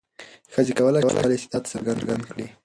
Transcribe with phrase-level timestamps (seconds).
[0.53, 2.45] ښځې کولای شي خپل استعداد څرګند کړي.